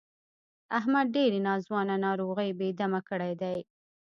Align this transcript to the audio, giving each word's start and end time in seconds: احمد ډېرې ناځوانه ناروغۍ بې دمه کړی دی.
احمد 0.77 1.07
ډېرې 1.15 1.39
ناځوانه 1.47 1.95
ناروغۍ 2.05 2.49
بې 2.59 2.69
دمه 2.79 3.01
کړی 3.09 3.33
دی. 3.41 3.57